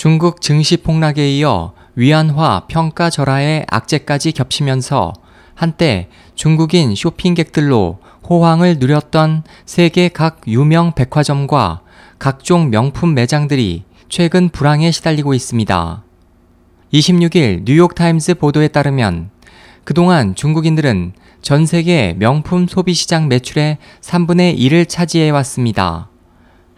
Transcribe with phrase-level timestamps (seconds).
[0.00, 5.12] 중국 증시 폭락에 이어 위안화 평가 절하의 악재까지 겹치면서
[5.54, 11.82] 한때 중국인 쇼핑객들로 호황을 누렸던 세계 각 유명 백화점과
[12.18, 16.02] 각종 명품 매장들이 최근 불황에 시달리고 있습니다.
[16.94, 19.28] 26일 뉴욕타임스 보도에 따르면
[19.84, 21.12] 그동안 중국인들은
[21.42, 26.09] 전 세계 명품 소비 시장 매출의 3분의 1을 차지해 왔습니다.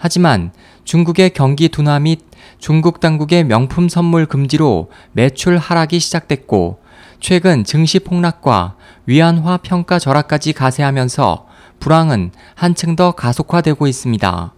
[0.04, 0.50] 하지만
[0.82, 2.22] 중국의 경기 둔화 및
[2.58, 6.80] 중국 당국의 명품 선물 금지로 매출 하락이 시작됐고
[7.20, 8.74] 최근 증시 폭락과
[9.06, 11.46] 위안화 평가 절하까지 가세하면서
[11.78, 14.52] 불황은 한층 더 가속화되고 있습니다.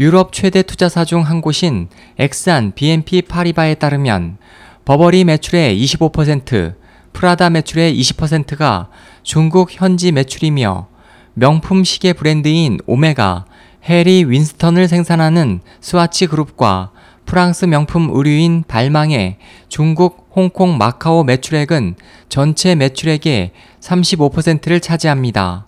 [0.00, 1.88] 유럽 최대 투자사 중 한 곳인
[2.18, 4.38] 엑산 BNP 파리바에 따르면
[4.84, 6.74] 버버리 매출의 25%,
[7.12, 8.88] 프라다 매출의 20%가
[9.22, 10.88] 중국 현지 매출이며
[11.34, 13.44] 명품 시계 브랜드인 오메가,
[13.84, 16.90] 해리 윈스턴을 생산하는 스와치 그룹과
[17.24, 19.36] 프랑스 명품 의류인 발망의
[19.68, 21.96] 중국, 홍콩, 마카오 매출액은
[22.28, 25.66] 전체 매출액의 35%를 차지합니다.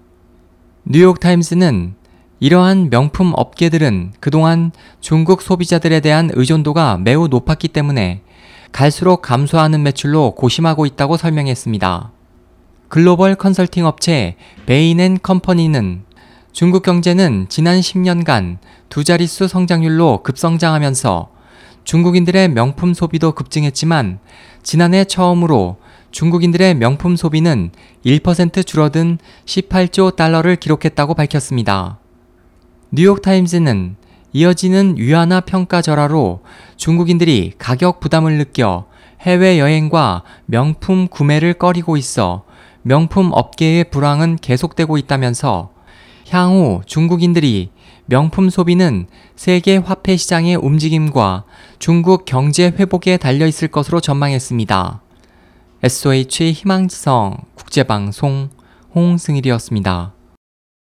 [0.84, 1.94] 뉴욕타임스는
[2.40, 8.22] 이러한 명품 업계들은 그동안 중국 소비자들에 대한 의존도가 매우 높았기 때문에
[8.72, 12.12] 갈수록 감소하는 매출로 고심하고 있다고 설명했습니다.
[12.88, 16.04] 글로벌 컨설팅 업체 베인 앤 컴퍼니는
[16.52, 21.30] 중국 경제는 지난 10년간 두 자릿수 성장률로 급성장하면서
[21.84, 24.18] 중국인들의 명품 소비도 급증했지만
[24.62, 25.76] 지난해 처음으로
[26.10, 27.70] 중국인들의 명품 소비는
[28.04, 31.98] 1% 줄어든 18조 달러를 기록했다고 밝혔습니다.
[32.90, 33.96] 뉴욕타임즈는
[34.32, 36.40] 이어지는 위안화 평가 절하로
[36.76, 38.86] 중국인들이 가격 부담을 느껴
[39.20, 42.44] 해외여행과 명품 구매를 꺼리고 있어
[42.82, 45.70] 명품 업계의 불황은 계속되고 있다면서
[46.30, 47.70] 향후 중국인들이
[48.06, 51.44] 명품 소비는 세계 화폐 시장의 움직임과
[51.78, 55.02] 중국 경제 회복에 달려 있을 것으로 전망했습니다.
[55.82, 58.50] SOH 희망지성 국제방송
[58.94, 60.12] 홍승일이었습니다.